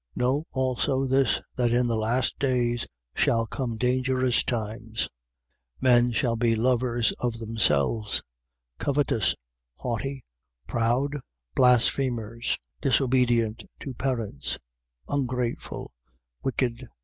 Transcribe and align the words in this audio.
3:1. 0.17 0.17
Know 0.17 0.47
also 0.51 1.05
this, 1.05 1.41
that 1.57 1.71
in 1.71 1.85
the 1.85 1.95
last 1.95 2.39
days 2.39 2.87
shall 3.13 3.45
come 3.45 3.77
dangerous 3.77 4.43
times. 4.43 5.03
3:2. 5.03 5.09
Men 5.81 6.11
shall 6.11 6.35
be 6.35 6.55
lovers 6.55 7.11
of 7.19 7.37
themselves, 7.37 8.23
covetous, 8.79 9.35
haughty, 9.75 10.23
proud, 10.65 11.17
blasphemers, 11.53 12.57
disobedient 12.81 13.63
to 13.81 13.93
parents, 13.93 14.57
ungrateful, 15.07 15.93
wicked, 16.41 16.77
3:3. 16.77 16.87